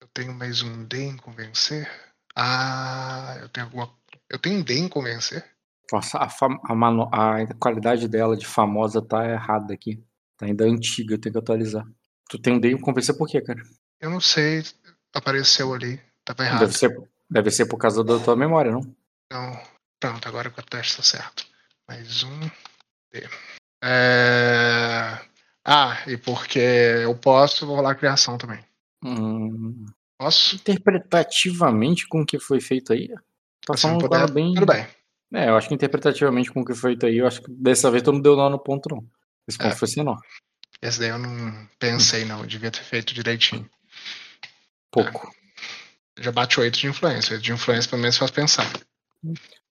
[0.00, 1.88] Eu tenho mais um D em convencer?
[2.34, 3.92] Ah, eu tenho alguma.
[4.30, 5.44] Eu tenho um D em convencer?
[5.92, 6.58] Nossa, a, fam...
[6.64, 7.08] a, mano...
[7.12, 10.02] a qualidade dela de famosa tá errada aqui.
[10.36, 11.86] Tá ainda antiga, eu tenho que atualizar.
[12.28, 13.62] Tu tem um D em convencer por quê, cara?
[14.00, 14.64] Eu não sei.
[15.14, 16.00] Apareceu ali.
[16.24, 16.60] Tava errado.
[16.60, 18.80] Deve ser, deve ser por causa da tua memória, não?
[19.30, 19.75] Não.
[20.00, 21.46] Pronto, agora que o teste tá certo.
[21.88, 22.40] Mais um.
[23.82, 25.18] É...
[25.64, 28.64] Ah, e porque eu posso, vou rolar a criação também.
[29.04, 29.86] Hum,
[30.18, 30.56] Posso?
[30.56, 33.08] interpretativamente com o que foi feito aí.
[33.64, 34.54] Tá Se não puder, bem.
[34.54, 34.86] Tudo bem.
[35.34, 37.90] É, eu acho que interpretativamente com o que foi feito aí, eu acho que dessa
[37.90, 39.04] vez tu não deu nó no ponto, não.
[39.48, 39.76] Esse ponto É.
[39.76, 40.16] foi sem nó.
[40.80, 42.40] Esse daí eu não pensei, não.
[42.40, 43.68] Eu devia ter feito direitinho.
[44.90, 45.32] Pouco.
[46.18, 46.22] É.
[46.22, 47.34] Já bate oito de influência.
[47.34, 48.70] Oito de influência pelo menos faz pensar.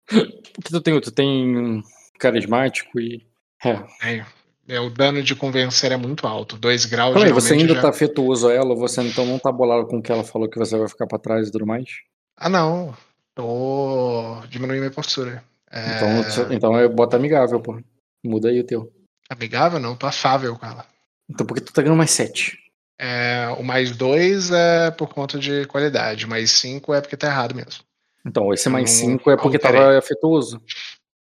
[0.08, 1.84] Porque tu tem, tu tem
[2.20, 3.26] carismático e.
[3.64, 4.26] É.
[4.68, 4.80] é.
[4.80, 6.58] O dano de convencer é muito alto.
[6.58, 7.82] Dois graus Peraí, você ainda já...
[7.82, 10.50] tá afetuoso a ela, ou você então não tá bolado com o que ela falou
[10.50, 11.88] que você vai ficar pra trás e tudo mais?
[12.36, 12.96] Ah, não.
[13.36, 15.44] Tô diminuindo minha postura.
[15.72, 15.98] É...
[15.98, 17.80] Então, então eu boto amigável, pô.
[18.24, 18.92] Muda aí o teu.
[19.30, 20.86] Amigável não, tô afável com ela.
[21.30, 22.58] Então por que tu tá ganhando mais 7?
[22.98, 27.54] É, o mais 2 é por conta de qualidade, mais 5 é porque tá errado
[27.54, 27.84] mesmo.
[28.26, 29.80] Então, esse mais 5 é porque alterei.
[29.80, 30.62] tava afetuoso.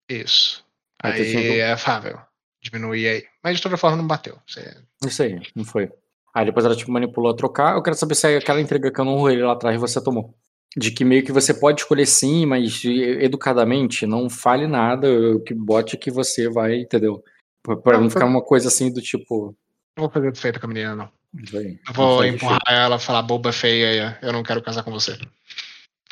[0.07, 0.63] Isso.
[1.01, 2.19] Aí, aí é afável.
[2.61, 3.23] Diminuir aí.
[3.43, 4.37] Mas de toda forma não bateu.
[4.45, 4.77] Você...
[5.03, 5.91] Isso aí, não foi.
[6.33, 7.75] Aí depois ela te manipulou a trocar.
[7.75, 10.35] Eu quero saber se é aquela entrega que eu não rolei lá atrás você tomou.
[10.77, 15.07] De que meio que você pode escolher sim, mas educadamente, não fale nada,
[15.45, 17.21] que bote que você vai, entendeu?
[17.61, 19.55] Pra não, não ficar uma coisa assim do tipo.
[19.97, 21.11] Não vou fazer defeito com a menina, não.
[21.33, 25.17] Bem, eu vou empurrar ela, falar boba feia, eu não quero casar com você.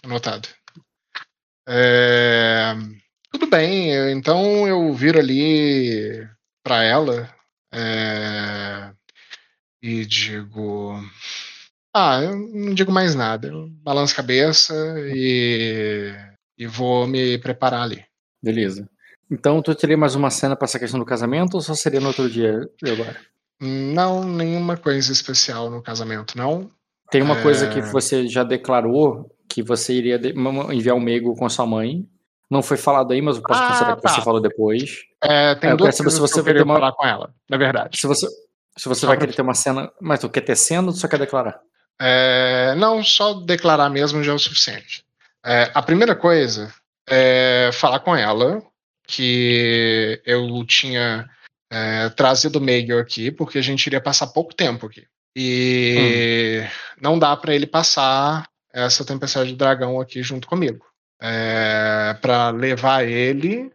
[0.03, 0.49] Anotado.
[1.71, 2.73] É...
[3.31, 6.27] Tudo bem, então eu viro ali
[6.63, 7.29] pra ela
[7.71, 8.91] é...
[9.79, 10.99] e digo.
[11.93, 13.49] Ah, eu não digo mais nada.
[13.49, 14.73] Eu balanço a cabeça
[15.13, 16.11] e,
[16.57, 18.03] e vou me preparar ali.
[18.41, 18.89] Beleza.
[19.29, 22.07] Então, tu teria mais uma cena para essa questão do casamento ou só seria no
[22.07, 23.15] outro dia agora?
[23.61, 26.71] Não, nenhuma coisa especial no casamento, não.
[27.11, 27.43] Tem uma é...
[27.43, 30.21] coisa que você já declarou que você iria
[30.71, 32.07] enviar um meigo com sua mãe.
[32.49, 34.09] Não foi falado aí, mas eu posso ah, considerar que tá.
[34.09, 35.03] você falou depois.
[35.21, 36.75] É, tem é, duas coisas se você que eu vai ter uma...
[36.75, 37.99] falar com ela, na verdade.
[37.99, 38.27] Se você,
[38.77, 39.91] se você vai querer ter uma cena.
[39.99, 41.59] Mas tu quer ter cena ou tu só quer declarar?
[42.01, 45.03] É, não, só declarar mesmo já é o suficiente.
[45.45, 46.73] É, a primeira coisa
[47.07, 48.63] é falar com ela
[49.05, 51.27] que eu tinha
[51.71, 55.05] é, trazido o Meigor aqui, porque a gente iria passar pouco tempo aqui.
[55.35, 56.69] E hum.
[57.01, 60.85] não dá para ele passar essa tempestade de dragão aqui junto comigo.
[61.21, 63.71] É, para levar ele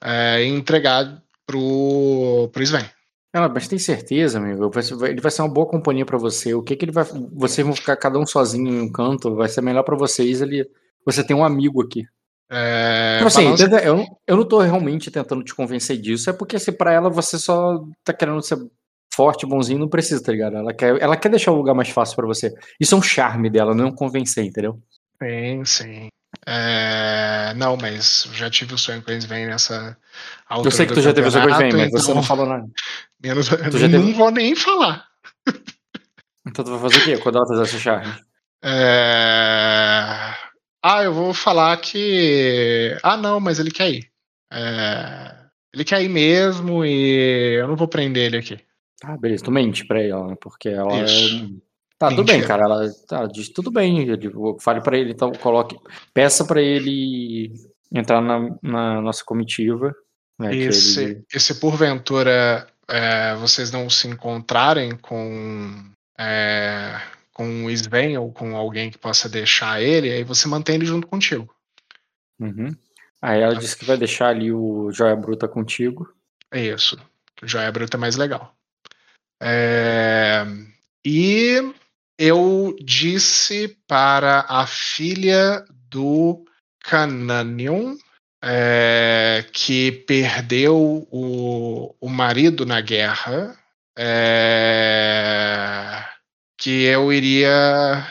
[0.00, 2.84] é, e entregar pro, pro Sven.
[3.32, 4.70] Ela, mas tem certeza, amigo?
[5.06, 6.54] Ele vai ser uma boa companhia para você.
[6.54, 7.04] O que que ele vai.
[7.32, 10.40] Vocês vão ficar cada um sozinho em um canto, vai ser melhor para vocês.
[10.40, 10.68] Ele,
[11.04, 12.06] você tem um amigo aqui.
[12.50, 13.44] É, então, assim,
[13.84, 17.38] eu, eu não tô realmente tentando te convencer disso, é porque assim, pra ela você
[17.38, 18.58] só tá querendo ser
[19.18, 20.56] forte, bonzinho, não precisa, tá ligado?
[20.56, 22.54] Ela quer, ela quer deixar o lugar mais fácil para você.
[22.78, 24.80] Isso é um charme dela, não é um convencer, entendeu?
[25.20, 26.08] Sim, sim.
[26.46, 29.98] É, não, mas já tive o sonho com eles vem nessa
[30.48, 30.68] altura.
[30.68, 32.00] Eu sei que tu já teve o sonho com eles vem, mas então...
[32.00, 32.64] você não falou nada.
[33.20, 34.12] Menos, tu já não teve...
[34.12, 35.04] vou nem falar.
[36.46, 38.14] Então tu vai fazer o quê quando ela fizer esse charme?
[38.62, 40.32] É...
[40.80, 42.96] Ah, eu vou falar que.
[43.02, 44.08] Ah, não, mas ele quer ir.
[44.52, 45.34] É...
[45.74, 48.67] Ele quer ir mesmo e eu não vou prender ele aqui.
[49.02, 51.00] Ah, beleza, tu mente pra ela, porque ela.
[51.00, 51.06] É.
[51.98, 52.64] Tá, tudo bem, cara.
[52.64, 54.06] Ela tá, diz tudo bem.
[54.60, 55.76] fale para ele, então coloque.
[56.14, 57.52] Peça para ele
[57.92, 59.94] entrar na, na, nossa comitiva.
[60.38, 61.24] Né, e, se, ele...
[61.34, 65.90] e se porventura é, vocês não se encontrarem com.
[66.18, 67.00] É,
[67.32, 71.06] com o Sven ou com alguém que possa deixar ele, aí você mantém ele junto
[71.06, 71.48] contigo.
[72.40, 72.74] Uhum.
[73.22, 76.12] Aí ela disse que vai deixar ali o Joia Bruta contigo.
[76.50, 76.98] É isso.
[77.40, 78.57] O Joia Bruta é mais legal.
[79.40, 80.44] É...
[81.04, 81.72] E
[82.18, 86.44] eu disse para a filha do
[86.82, 87.96] Cananion,
[88.42, 93.56] é, que perdeu o, o marido na guerra,
[93.96, 94.34] é,
[96.56, 98.06] que eu iria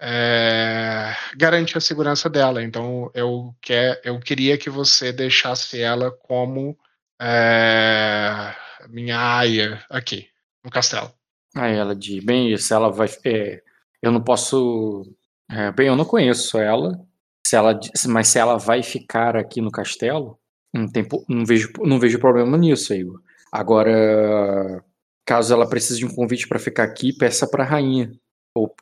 [0.00, 2.62] é, garantir a segurança dela.
[2.62, 6.78] Então eu, quer, eu queria que você deixasse ela como
[7.20, 8.54] é,
[8.88, 10.28] minha aia aqui
[10.68, 11.10] no castelo.
[11.56, 13.08] Aí ela diz, bem, se ela vai.
[13.24, 13.62] É,
[14.02, 15.02] eu não posso.
[15.50, 17.00] É, bem, eu não conheço ela.
[17.46, 17.78] Se ela,
[18.08, 20.38] mas se ela vai ficar aqui no castelo,
[20.72, 23.22] não, tem, não, vejo, não vejo problema nisso, Igor.
[23.50, 24.84] Agora,
[25.24, 28.12] caso ela precise de um convite para ficar aqui, peça para a rainha.
[28.54, 28.74] Ou,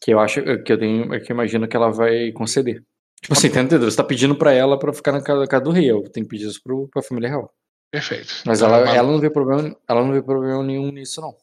[0.00, 2.82] que eu acho que eu tenho, que eu imagino que ela vai conceder.
[3.20, 3.90] Tipo assim, tá entendendo?
[3.90, 6.30] Você tá pedindo para ela para ficar na casa, casa, do rei, eu tenho que
[6.30, 7.52] pedir isso para a família real.
[7.90, 8.42] Perfeito.
[8.44, 11.34] Mas ela, ela não vê problema, ela não vê problema nenhum nisso não.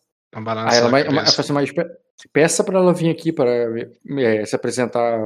[0.70, 1.72] Aí ela, vai, ela assim, mas
[2.32, 5.20] peça para ela vir aqui para é, se apresentar,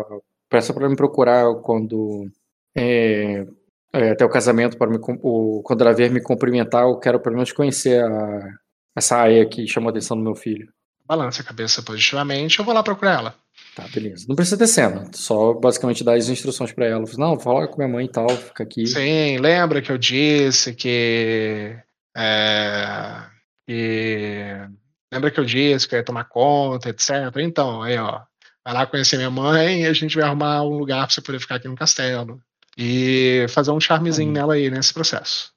[0.50, 2.30] peça para me procurar quando
[2.76, 3.46] é,
[3.94, 7.36] é, até o casamento para me, o, quando ela vier me cumprimentar, eu quero pelo
[7.36, 8.54] menos conhecer a,
[8.96, 10.72] essa área que chamou a atenção do meu filho.
[11.10, 13.36] Balança a cabeça positivamente, eu vou lá procurar ela.
[13.76, 14.26] Tá, beleza.
[14.30, 17.04] Não precisa ter cena, só basicamente dar as instruções para ela.
[17.18, 18.86] Não, fala com minha mãe e tal, fica aqui.
[18.86, 21.76] Sim, lembra que eu disse que
[22.16, 23.26] é,
[23.68, 24.68] que
[25.12, 27.10] lembra que eu disse que eu ia tomar conta, etc.
[27.38, 28.22] Então, aí, ó,
[28.64, 31.40] vai lá conhecer minha mãe e a gente vai arrumar um lugar pra você poder
[31.40, 32.40] ficar aqui no castelo.
[32.78, 35.52] E fazer um charmezinho nela aí nesse processo.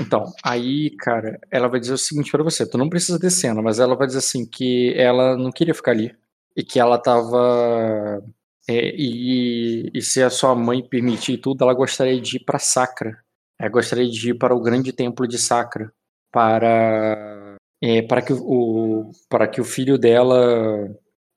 [0.00, 3.60] Então, aí, cara, ela vai dizer o seguinte para você: tu não precisa ter cena,
[3.62, 6.14] mas ela vai dizer assim que ela não queria ficar ali
[6.56, 8.22] e que ela tava
[8.68, 13.16] é, e, e, se a sua mãe permitir tudo, ela gostaria de ir para Sacra.
[13.58, 15.90] Ela gostaria de ir para o grande templo de Sacra
[16.30, 20.88] para é, para que o para que o filho dela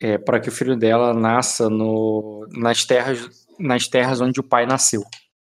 [0.01, 4.65] é, para que o filho dela nasça no, nas terras nas terras onde o pai
[4.65, 5.03] nasceu.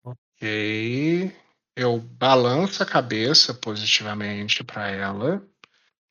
[0.03, 1.31] Ok.
[1.77, 5.47] Eu balanço a cabeça positivamente para ela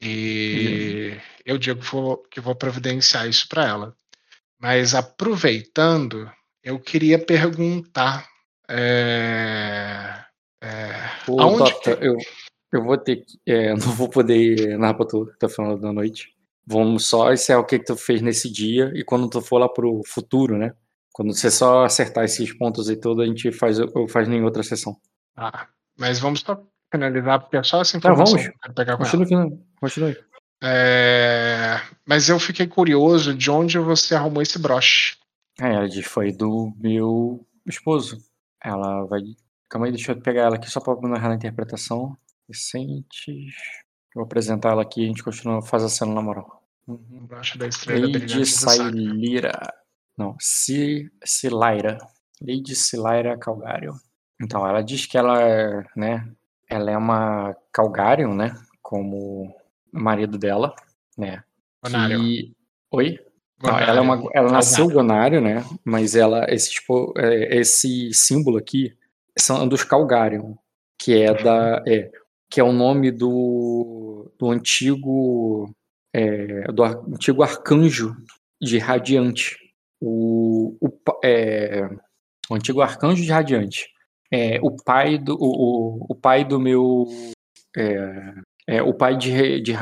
[0.00, 1.20] e uhum.
[1.44, 3.96] eu digo que vou, que vou providenciar isso para ela.
[4.60, 6.30] Mas aproveitando,
[6.62, 8.28] eu queria perguntar.
[8.70, 10.24] É,
[10.62, 10.92] é,
[11.28, 11.90] Ô, aonde que...
[11.90, 12.16] eu,
[12.72, 13.36] eu vou ter que.
[13.44, 16.28] É, não vou poder narrar pra tu até o final da noite.
[16.64, 19.68] Vamos só encerrar o que, que tu fez nesse dia e quando tu for lá
[19.68, 20.74] pro futuro, né?
[21.12, 24.62] Quando você só acertar esses pontos e tudo, a gente faz, eu faz em outra
[24.62, 24.96] sessão.
[25.36, 25.68] Ah,
[25.98, 28.74] mas vamos só finalizar, porque é só essa informação tá, vamos.
[28.74, 30.16] pegar com continue, continue.
[30.62, 31.80] É...
[32.06, 35.16] Mas eu fiquei curioso de onde você arrumou esse broche.
[35.60, 38.18] É, ela disse, foi do meu esposo.
[38.62, 39.20] Ela vai.
[39.68, 42.16] Calma aí, deixa eu pegar ela aqui só pra narrar a interpretação.
[42.48, 43.54] Recentes.
[44.14, 46.62] Vou apresentar ela aqui e a gente continua faz a cena na moral.
[46.86, 47.26] Uhum.
[47.26, 49.52] Broche da estrela Lady Sailira.
[50.16, 51.98] Não, Silaira.
[52.40, 53.94] Lady Silaira Calgário.
[54.40, 56.28] Então, ela diz que ela é, né,
[56.68, 59.54] ela é uma Calgário, né, como
[59.92, 60.74] o marido dela,
[61.16, 61.42] né?
[61.82, 62.20] Gonário.
[62.20, 62.56] Que...
[62.90, 63.18] Oi?
[63.62, 65.64] Não, ela, é uma, ela nasceu Gonário, né?
[65.82, 68.94] Mas ela, esse, tipo, é, esse símbolo aqui
[69.38, 70.54] são dos Calgarion,
[70.98, 72.10] que é da, é,
[72.50, 75.74] que é o nome do, do antigo,
[76.12, 78.14] é, do antigo arcanjo
[78.60, 79.56] de Radiante,
[80.00, 80.90] o, o,
[81.24, 81.88] é,
[82.50, 83.88] o antigo arcanjo de Radiante,
[84.32, 87.06] é, o pai do, o, o pai do meu,
[87.76, 88.34] é,
[88.66, 89.72] é, o pai de, de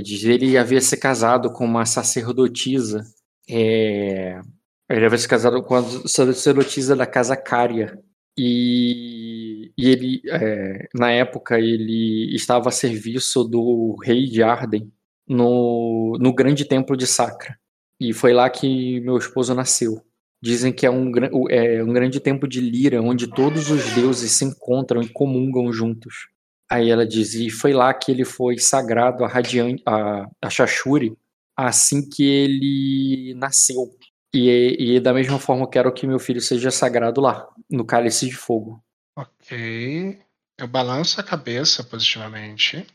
[0.00, 3.02] diz ele havia se casado com uma sacerdotisa,
[3.48, 4.40] é,
[4.88, 7.98] ele havia se casado com a sacerdotisa da casa Cária,
[8.36, 14.90] e, e ele, é, na época, ele estava a serviço do rei de Arden
[15.28, 17.58] no, no grande templo de Sacra.
[18.00, 20.02] E foi lá que meu esposo nasceu.
[20.42, 21.12] Dizem que é um,
[21.48, 26.28] é um grande templo de Lira, onde todos os deuses se encontram e comungam juntos.
[26.68, 31.16] Aí ela diz, e foi lá que ele foi sagrado a, Radian, a, a Shashuri
[31.56, 33.96] assim que ele nasceu.
[34.34, 38.26] E, e da mesma forma eu quero que meu filho seja sagrado lá, no cálice
[38.26, 38.82] de fogo.
[39.16, 40.18] Ok.
[40.58, 42.86] Eu balanço a cabeça positivamente.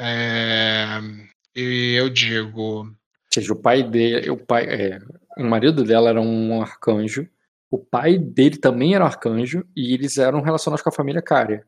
[0.00, 1.00] É,
[1.54, 2.60] e eu digo.
[2.60, 2.96] Ou
[3.32, 5.00] seja, o pai dele, o pai, é,
[5.36, 7.28] o marido dela era um arcanjo,
[7.70, 11.66] o pai dele também era um arcanjo, e eles eram relacionados com a família Cária.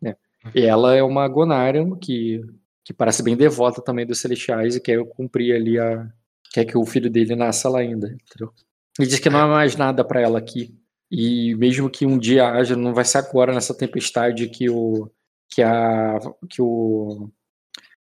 [0.00, 0.16] Né?
[0.54, 2.42] E ela é uma Gonarian que,
[2.84, 6.10] que parece bem devota também dos Celestiais e quer cumprir ali a.
[6.52, 8.52] quer que o filho dele nasça lá ainda, entendeu?
[8.98, 10.76] E diz que não há mais nada para ela aqui.
[11.10, 15.10] E mesmo que um dia haja, não vai ser agora nessa tempestade que o.
[15.48, 16.18] que a.
[16.48, 17.30] que o.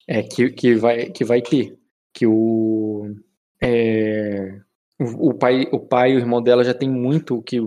[0.07, 1.79] É, que, que, vai, que vai ter.
[2.13, 3.15] Que o.
[3.63, 4.61] É,
[5.01, 7.61] o, pai, o pai e o irmão dela já tem muito o que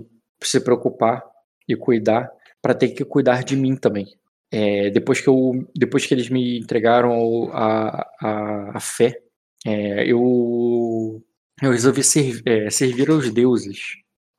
[0.43, 1.23] se preocupar
[1.67, 2.29] e cuidar
[2.61, 4.07] para ter que cuidar de mim também.
[4.51, 9.19] É, depois, que eu, depois que eles me entregaram a, a, a fé,
[9.65, 11.23] é, eu,
[11.61, 13.79] eu resolvi ser, é, servir aos deuses.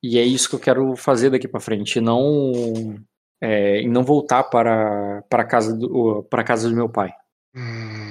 [0.02, 2.52] E é isso que eu quero fazer daqui para frente, não
[3.40, 7.10] é, não voltar para para casa do para casa do meu pai.
[7.56, 8.03] Hum.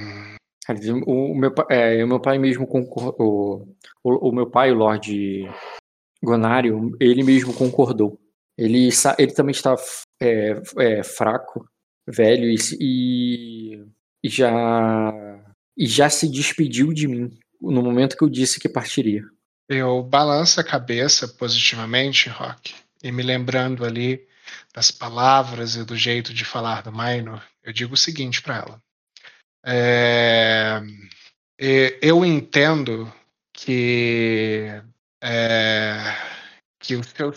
[1.06, 3.68] O, meu é, o meu pai mesmo concordou,
[4.02, 5.48] o, o meu pai, o Lorde
[6.22, 8.18] Gonário, ele mesmo concordou.
[8.56, 9.74] Ele ele também está
[10.22, 11.68] é, é, fraco
[12.06, 12.48] velho
[12.80, 13.84] e,
[14.22, 15.12] e, já
[15.76, 19.22] e já se despediu de mim no momento que eu disse que partiria.
[19.68, 24.26] Eu balanço a cabeça positivamente, Rock, e me lembrando ali
[24.74, 28.83] das palavras e do jeito de falar do Minor, eu digo o seguinte para ela.
[29.66, 30.82] É,
[32.02, 33.10] eu entendo
[33.52, 34.66] que,
[35.22, 36.16] é,
[36.78, 37.32] que, o seu,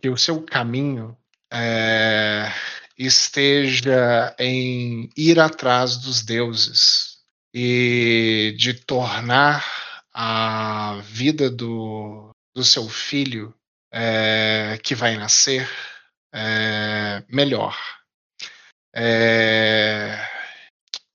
[0.00, 1.16] que o seu caminho
[1.52, 2.52] é,
[2.96, 7.18] esteja em ir atrás dos deuses
[7.52, 9.64] e de tornar
[10.12, 13.52] a vida do, do seu filho
[13.92, 15.68] é, que vai nascer
[16.32, 17.76] é, melhor.
[18.94, 20.33] É,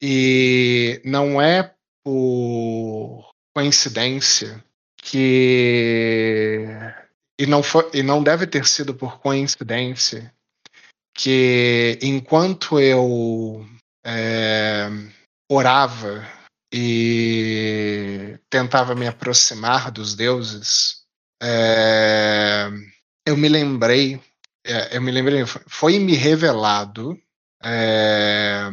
[0.01, 4.63] E não é por coincidência
[4.97, 6.65] que
[7.39, 10.33] e não foi e não deve ter sido por coincidência
[11.13, 13.65] que enquanto eu
[14.05, 14.87] é,
[15.51, 16.25] orava
[16.73, 21.03] e tentava me aproximar dos deuses,
[21.41, 22.69] é,
[23.25, 24.21] eu me lembrei,
[24.65, 27.19] é, eu me lembrei, foi me revelado
[27.63, 28.69] é,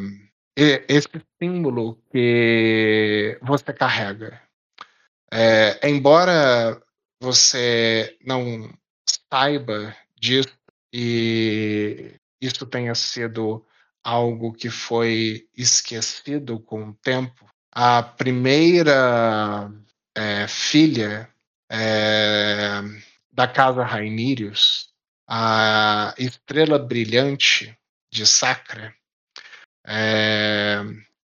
[0.56, 4.40] esse símbolo que você carrega.
[5.30, 6.80] É, embora
[7.20, 8.72] você não
[9.30, 10.56] saiba disso
[10.92, 13.64] e isso tenha sido
[14.02, 19.70] algo que foi esquecido com o tempo, a primeira
[20.14, 21.28] é, filha
[21.68, 22.80] é,
[23.32, 24.90] da casa Rainírios,
[25.28, 27.76] a estrela brilhante
[28.10, 28.94] de Sacra,
[29.84, 30.35] é,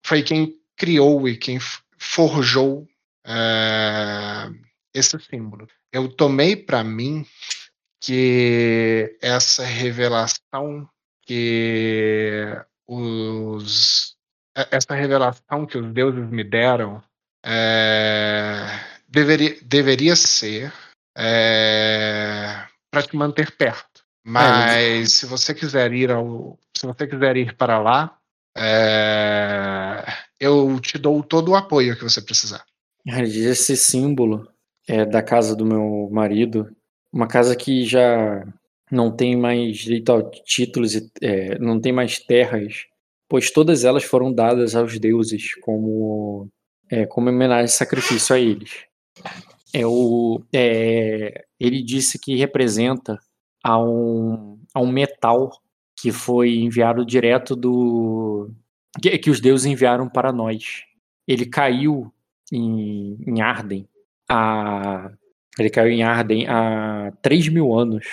[0.04, 1.58] foi quem criou e quem
[1.98, 2.86] forjou
[3.26, 4.48] é,
[4.94, 5.66] esse símbolo.
[5.92, 7.24] Eu tomei para mim
[8.00, 10.88] que essa revelação
[11.24, 12.44] que
[12.86, 14.16] os
[14.70, 17.02] essa revelação que os deuses me deram
[17.44, 18.66] é,
[19.08, 20.72] deveria, deveria ser
[21.16, 24.02] é, para te manter perto.
[24.24, 28.18] Mas é, se você quiser ir ao, se você quiser ir para lá,
[28.56, 30.04] é,
[30.38, 32.64] eu te dou todo o apoio que você precisar.
[33.06, 34.46] Esse símbolo
[34.86, 36.68] é da casa do meu marido,
[37.12, 38.44] uma casa que já
[38.90, 42.86] não tem mais direito a títulos, é, não tem mais terras,
[43.28, 46.48] pois todas elas foram dadas aos deuses como,
[46.90, 48.84] é, como homenagem e sacrifício a eles.
[49.72, 53.18] É o, é, ele disse que representa
[53.64, 55.50] a um, a um metal
[56.02, 58.50] que foi enviado direto do.
[59.00, 60.82] que, que os deuses enviaram para nós.
[61.28, 62.12] Ele caiu
[62.52, 63.88] em, em Arden.
[64.28, 65.12] A,
[65.56, 68.04] ele caiu em Arden há 3 mil anos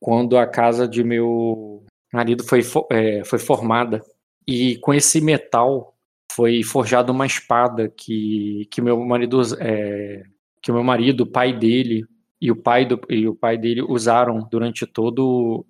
[0.00, 4.02] quando a casa de meu marido foi, é, foi formada.
[4.44, 5.96] E com esse metal
[6.32, 10.24] foi forjada uma espada que, que meu marido é,
[10.60, 12.04] que meu marido, o pai dele
[12.40, 15.64] e o pai do e o pai dele usaram durante todo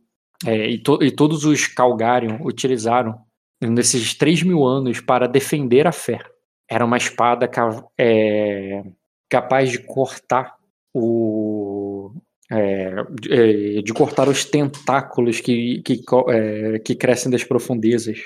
[0.46, 3.18] é, e, to, e, todos os Calgarion utilizaram
[3.60, 6.20] nesses 3 mil anos para defender a fé.
[6.70, 7.50] Era uma espada
[7.98, 8.84] é,
[9.28, 10.54] capaz de cortar
[10.94, 12.12] o,
[12.50, 18.18] é, de, é, cortar os tentáculos que, que, é, que crescem das profundezas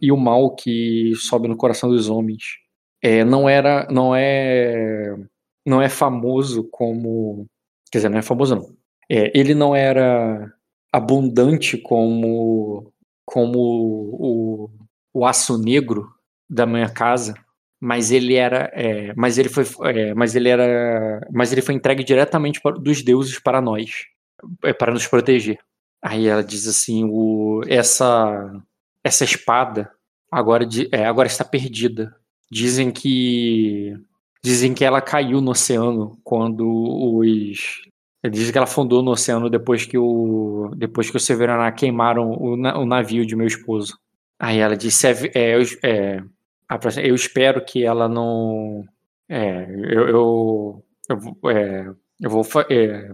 [0.00, 2.42] e o mal que sobe no coração dos homens.
[3.02, 5.16] É, não era, não é,
[5.64, 7.46] não é famoso como,
[7.90, 8.80] quer dizer, não é famoso não.
[9.08, 10.52] Ele não era
[10.92, 12.92] abundante como,
[13.24, 14.70] como o,
[15.12, 16.08] o aço negro
[16.48, 17.34] da minha casa,
[17.80, 22.04] mas ele era, é, mas ele foi, é, mas ele era, mas ele foi entregue
[22.04, 24.04] diretamente dos deuses para nós,
[24.64, 25.58] é, para nos proteger.
[26.02, 28.62] Aí ela diz assim, o, essa,
[29.04, 29.90] essa espada
[30.30, 32.14] agora, é, agora está perdida.
[32.50, 33.94] Dizem que,
[34.44, 37.82] dizem que ela caiu no oceano quando os
[38.28, 42.52] Dizem que ela fundou no oceano depois que o depois que o Severaná queimaram o,
[42.52, 43.98] o navio de meu esposo.
[44.38, 46.22] Aí ela disse: é, é, é
[47.02, 48.84] eu espero que ela não.
[49.26, 51.86] É, eu, eu, eu, é,
[52.20, 52.44] eu vou.
[52.70, 53.10] É,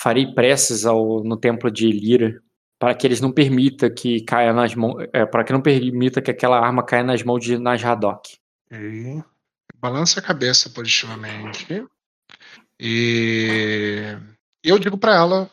[0.00, 2.40] farei preces ao, no templo de Elira
[2.78, 5.04] para que eles não permitam que caia nas mãos.
[5.12, 8.38] É, para que não permita que aquela arma caia nas mãos de Nasradok.
[8.66, 9.22] Okay.
[9.76, 11.66] Balança a cabeça positivamente.
[12.80, 14.16] E
[14.62, 15.50] eu digo para ela,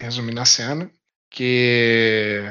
[0.00, 0.90] resumindo a cena,
[1.30, 2.42] que,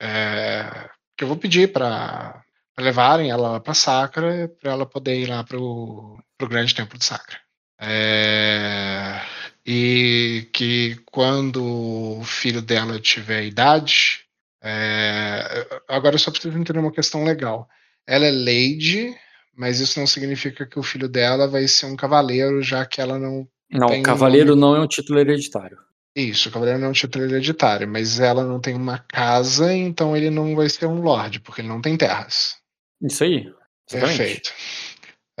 [0.00, 2.42] é, que eu vou pedir para
[2.78, 6.18] levarem ela para Sacra para ela poder ir lá para o
[6.48, 7.38] grande templo de Sacra.
[7.80, 9.20] É,
[9.64, 14.24] e que quando o filho dela tiver idade,
[14.62, 17.68] é, agora eu só preciso entender uma questão legal.
[18.06, 19.14] Ela é lady,
[19.54, 23.18] mas isso não significa que o filho dela vai ser um cavaleiro, já que ela
[23.18, 23.48] não.
[23.70, 24.60] Não, cavaleiro nome...
[24.60, 25.78] não é um título hereditário.
[26.16, 30.16] Isso, o cavaleiro não é um título hereditário, mas ela não tem uma casa, então
[30.16, 32.56] ele não vai ser um lord, porque ele não tem terras.
[33.00, 33.52] Isso aí.
[33.90, 34.18] Exatamente.
[34.18, 34.50] Perfeito.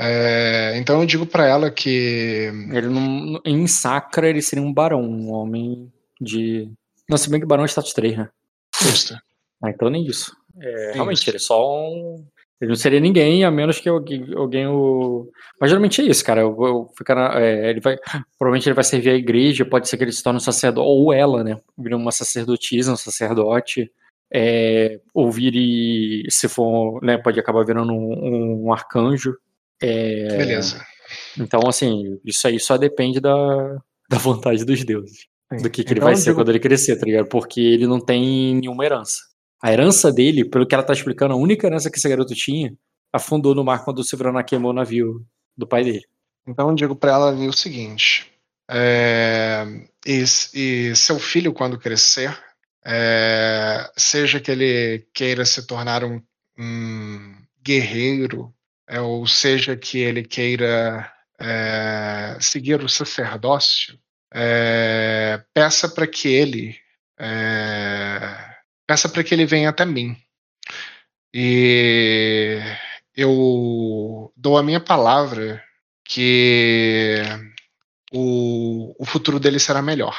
[0.00, 2.52] É, então eu digo para ela que.
[2.72, 6.70] Ele não, em Sacra ele seria um barão, um homem de.
[7.08, 8.28] Não, se bem que barão é status 3, né?
[8.80, 9.14] Justo.
[9.60, 10.32] Ah, então nem isso.
[10.60, 12.24] É, realmente, ele é só um.
[12.60, 15.30] Ele não seria ninguém, a menos que alguém, alguém o.
[15.60, 16.40] Mas geralmente é isso, cara.
[16.40, 17.96] Eu, eu na, é, ele vai.
[18.38, 21.12] Provavelmente ele vai servir a igreja, pode ser que ele se torne um sacerdote, ou
[21.12, 21.56] ela, né?
[21.78, 23.90] Vira uma sacerdotisa, um sacerdote.
[24.32, 29.34] é, ou vire, se for, né, pode acabar virando um, um arcanjo.
[29.80, 30.84] É, Beleza.
[31.38, 33.78] Então, assim, isso aí só depende da,
[34.10, 35.26] da vontade dos deuses.
[35.50, 35.62] Sim.
[35.62, 37.26] Do que, que ele Então, vai ser digo- quando ele crescer, tá ligado?
[37.28, 39.18] Porque ele não tem nenhuma herança.
[39.62, 42.72] A herança dele, pelo que ela tá explicando, a única herança que esse garoto tinha,
[43.12, 45.24] afundou no mar quando o Severana queimou o navio
[45.56, 46.06] do pai dele.
[46.46, 48.32] Então eu digo pra ela ali o seguinte:
[48.70, 49.64] é,
[50.06, 52.38] e, e seu filho, quando crescer,
[52.84, 56.22] é, seja que ele queira se tornar um,
[56.58, 58.54] um guerreiro,
[58.86, 63.98] é, ou seja que ele queira é, seguir o sacerdócio,
[64.32, 66.76] é, peça para que ele
[67.18, 68.47] é,
[68.88, 70.16] peça para que ele venha até mim.
[71.32, 72.58] E
[73.14, 75.62] eu dou a minha palavra
[76.02, 77.22] que
[78.10, 80.16] o, o futuro dele será melhor.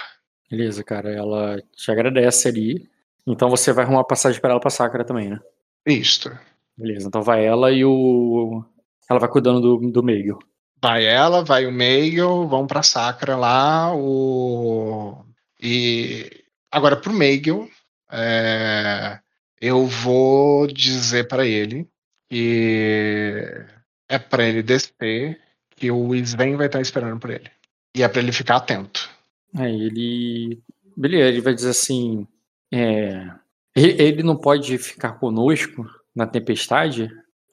[0.49, 1.09] Beleza, cara.
[1.11, 2.87] Ela te agradece ali.
[3.25, 5.39] Então você vai arrumar passagem pra ela pra Sakura também, né?
[5.87, 6.31] Isto.
[6.77, 7.07] Beleza.
[7.07, 8.63] Então vai ela e o.
[9.09, 10.37] Ela vai cuidando do, do Meigel.
[10.81, 15.25] Vai ela, vai o Meigel, vão pra Sacra lá, o...
[15.61, 16.29] e
[16.71, 17.67] agora pro Meigel,
[18.11, 19.19] é,
[19.61, 21.87] eu vou dizer pra ele
[22.29, 23.65] que
[24.07, 25.39] é pra ele descer,
[25.75, 27.49] que o Sven vai estar esperando por ele.
[27.95, 29.09] E é pra ele ficar atento.
[29.55, 30.61] Aí ele.
[30.95, 32.27] Beleza, ele vai dizer assim.
[32.71, 33.27] É...
[33.75, 35.85] Ele, não pode ficar conosco
[36.15, 37.03] na tempestade?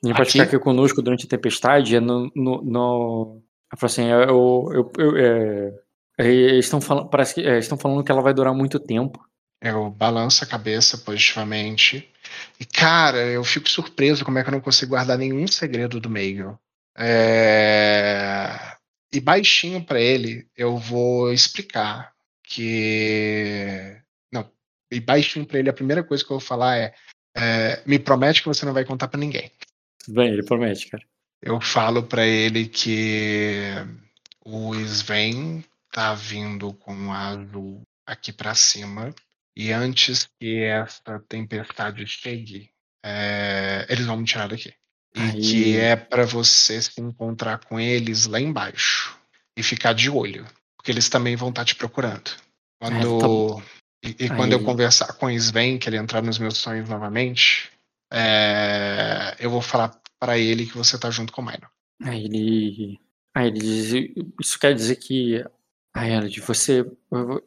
[0.02, 0.32] Ele pode Aqui?
[0.32, 1.96] ficar aqui conosco durante a tempestade?
[1.96, 2.30] É no.
[2.34, 3.42] no, no...
[3.80, 4.70] Assim, eu.
[4.72, 5.74] eu, eu é...
[6.18, 9.22] Eles estão falando, parece que é, estão falando que ela vai durar muito tempo.
[9.66, 12.08] Eu balanço a cabeça positivamente.
[12.60, 16.08] E, cara, eu fico surpreso como é que eu não consigo guardar nenhum segredo do
[16.08, 16.56] Meigel.
[16.96, 18.76] É...
[19.12, 22.12] E baixinho pra ele, eu vou explicar
[22.44, 24.00] que.
[24.32, 24.48] Não,
[24.90, 26.94] e baixinho pra ele, a primeira coisa que eu vou falar é:
[27.36, 29.50] é, me promete que você não vai contar pra ninguém.
[30.04, 31.02] Tudo bem, ele promete, cara.
[31.42, 33.72] Eu falo pra ele que
[34.44, 39.14] o Sven tá vindo com a azul aqui pra cima
[39.56, 42.70] e antes que essa tempestade chegue,
[43.04, 44.74] é, eles vão me tirar daqui.
[45.14, 45.40] E Aí.
[45.40, 49.18] que é pra você se encontrar com eles lá embaixo
[49.56, 50.46] e ficar de olho,
[50.76, 52.30] porque eles também vão estar te procurando.
[52.78, 53.62] Quando tá bom.
[54.04, 57.70] e, e quando eu conversar com o Sven, que ele entrar nos meus sonhos novamente,
[58.12, 61.70] é, eu vou falar pra ele que você tá junto com o Minor.
[62.02, 63.00] Aí ele.
[63.34, 63.92] Aí ele diz.
[64.40, 65.44] Isso quer dizer que.
[65.94, 66.84] Aí ela diz, você.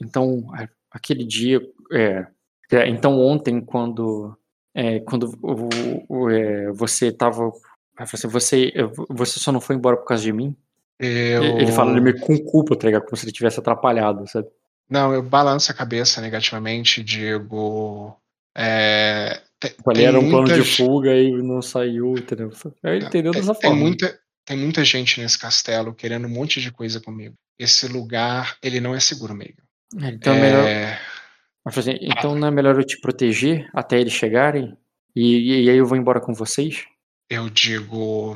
[0.02, 0.52] Então,
[0.92, 1.62] aquele dia.
[1.92, 2.28] É,
[2.72, 4.38] é, então, ontem, quando.
[4.74, 5.70] É, quando o,
[6.08, 7.46] o- é, você tava.
[7.98, 8.74] Aí fala assim, você,
[9.10, 10.56] você só não foi embora por causa de mim?
[11.00, 11.44] Eu...
[11.44, 13.04] Ele fala ele meio com culpa, tá ligado?
[13.04, 14.48] Como se ele tivesse atrapalhado, sabe?
[14.90, 18.16] Não, eu balanço a cabeça negativamente, digo.
[18.58, 22.52] É, tem, Tipo, tem era um plano de fuga e não saiu, entendeu?
[22.84, 23.84] Ele entendeu tem, dessa tem forma.
[23.86, 27.36] muita, tem muita gente nesse castelo querendo um monte de coisa comigo.
[27.58, 29.58] Esse lugar, ele não é seguro mesmo.
[29.96, 30.68] Então é melhor.
[30.68, 31.00] É,
[31.78, 34.76] assim, então não é melhor eu te proteger até eles chegarem?
[35.16, 36.86] E, e aí eu vou embora com vocês?
[37.30, 38.36] eu digo.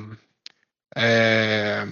[0.96, 1.86] é,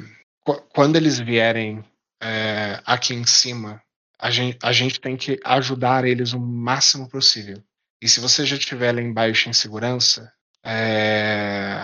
[0.46, 1.84] qu- quando eles vierem
[2.22, 3.82] é, aqui em cima,
[4.20, 7.62] a gente, a gente tem que ajudar eles o máximo possível.
[8.02, 10.32] E se você já estiver lá embaixo em segurança,
[10.64, 11.84] é,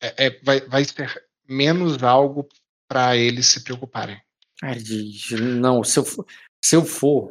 [0.00, 1.12] é- é- vai, vai ser
[1.48, 2.48] menos algo
[2.88, 4.20] para eles se preocuparem.
[5.40, 6.26] Não, se eu for,
[6.64, 7.30] se eu for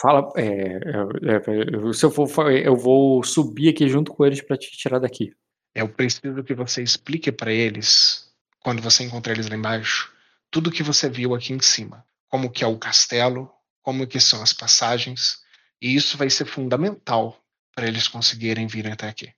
[0.00, 4.56] fala, é, é, é, se eu for, eu vou subir aqui junto com eles pra
[4.56, 5.32] te tirar daqui.
[5.74, 8.28] Eu preciso que você explique para eles,
[8.60, 10.12] quando você encontrar eles lá embaixo,
[10.50, 12.04] tudo que você viu aqui em cima.
[12.28, 13.50] Como que é o castelo,
[13.82, 15.38] como que são as passagens.
[15.80, 17.40] E isso vai ser fundamental
[17.74, 19.32] para eles conseguirem vir até aqui.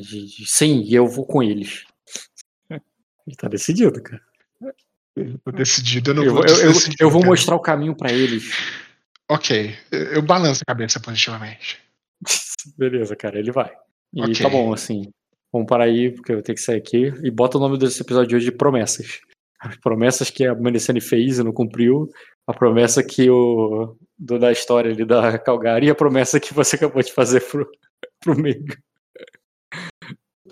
[0.00, 1.84] Diz, sim, e eu vou com eles.
[3.26, 4.20] Ele tá decidido, cara.
[5.14, 7.94] Eu tô decidido, eu não Eu, vou eu, eu, decidir, eu vou mostrar o caminho
[7.94, 8.50] pra eles.
[9.30, 11.80] Ok, eu balanço a cabeça positivamente.
[12.76, 13.72] Beleza, cara, ele vai.
[14.12, 14.34] E Ok.
[14.42, 15.10] tá bom, assim.
[15.52, 17.06] Vamos parar aí, porque eu vou ter que sair aqui.
[17.22, 19.20] E bota o nome desse episódio de hoje de promessas.
[19.58, 22.10] As promessas que a Melicene fez e não cumpriu.
[22.46, 23.96] A promessa que o.
[24.18, 27.70] Do, da história ali da Calgary e a promessa que você acabou de fazer pro,
[28.20, 28.64] pro meio.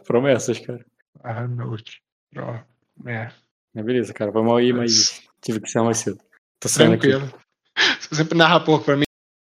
[0.07, 0.85] Promessas, cara.
[1.23, 2.03] Ah, note.
[2.37, 2.59] Ó,
[3.07, 3.33] É,
[3.75, 4.31] É, beleza, cara.
[4.31, 6.19] Vamos aí, mas tive que ser mais cedo.
[6.61, 7.09] Tô saindo aqui.
[8.01, 9.10] Você sempre narra pouco pra mim.